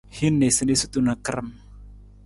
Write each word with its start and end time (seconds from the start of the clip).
Hin 0.19 0.33
niisaniisatu 0.43 0.99
na 1.09 1.13
karam. 1.29 1.47